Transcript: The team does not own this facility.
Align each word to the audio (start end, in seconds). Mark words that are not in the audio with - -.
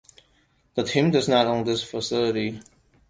The 0.73 0.83
team 0.83 1.11
does 1.11 1.29
not 1.29 1.45
own 1.45 1.63
this 1.63 1.83
facility. 1.83 2.59